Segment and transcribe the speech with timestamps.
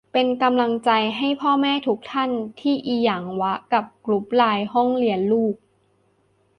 [0.13, 5.55] เป็นกำลังใจให้พ่อแม่ทุกท่านที่อิหยังวะกับกรุ๊ปไลน์ห้องเรียนลูก